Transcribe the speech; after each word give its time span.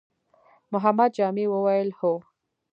محمد 0.71 1.09
جامي 1.17 1.45
وويل: 1.53 1.89
هو! 1.99 2.13